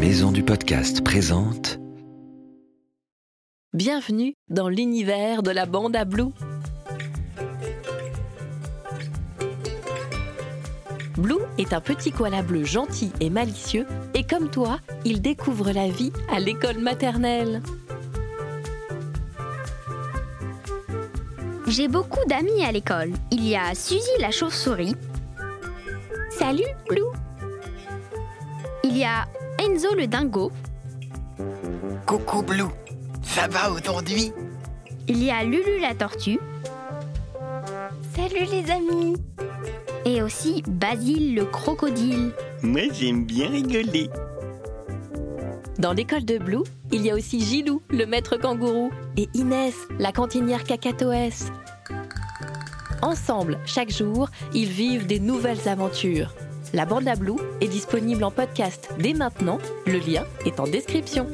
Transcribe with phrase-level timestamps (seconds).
[0.00, 1.80] Maison du Podcast présente
[3.72, 6.30] Bienvenue dans l'univers de la bande à Blue.
[11.16, 15.88] Blue est un petit koala bleu gentil et malicieux et comme toi, il découvre la
[15.88, 17.60] vie à l'école maternelle.
[21.66, 23.14] J'ai beaucoup d'amis à l'école.
[23.32, 24.94] Il y a Suzy la chauve-souris.
[26.30, 27.02] Salut, Blue.
[28.84, 29.26] Il y a
[29.58, 30.52] Enzo le dingo.
[32.06, 32.70] Coucou Blue,
[33.22, 34.32] ça va aujourd'hui?
[35.08, 36.38] Il y a Lulu la tortue.
[38.14, 39.16] Salut les amis.
[40.04, 42.30] Et aussi Basile le crocodile.
[42.62, 44.08] Moi, j'aime bien rigoler.
[45.78, 50.12] Dans l'école de Blue, il y a aussi Gilou, le maître kangourou, et Inès, la
[50.12, 51.50] cantinière cacatoès.
[53.02, 56.34] Ensemble, chaque jour, ils vivent des nouvelles aventures.
[56.74, 59.56] La bande à Blue est disponible en podcast dès maintenant.
[59.86, 61.26] Le lien est en description.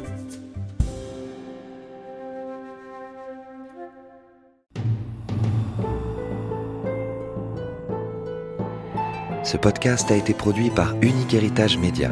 [9.43, 12.11] Ce podcast a été produit par Unique Héritage Média.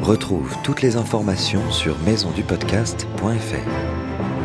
[0.00, 4.39] Retrouve toutes les informations sur maisondupodcast.fr.